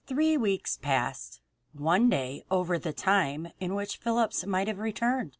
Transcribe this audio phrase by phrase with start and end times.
[0.07, 1.41] Three weeks passed
[1.73, 5.29] one day over the time in which Phillips might have returned.